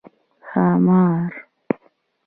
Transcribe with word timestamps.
🐉ښامار 0.49 1.23